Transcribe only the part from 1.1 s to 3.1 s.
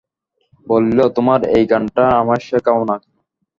তোমার ওই গানটা আমায় শেখাও না?